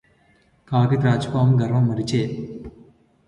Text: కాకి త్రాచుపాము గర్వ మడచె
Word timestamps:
కాకి 0.67 0.97
త్రాచుపాము 0.97 1.53
గర్వ 1.57 1.79
మడచె 1.79 2.21